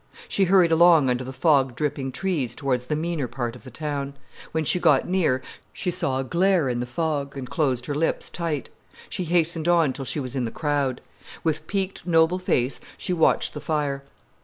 [0.27, 4.15] She hurried along under the fog dripping trees towards the meaner part of the town.
[4.51, 5.43] When she got near,
[5.73, 8.71] she saw a glare in the fog, and closed her lips tight.
[9.09, 11.01] She hastened on till she was in the crowd.
[11.43, 14.03] With peaked, noble face she watched the fire.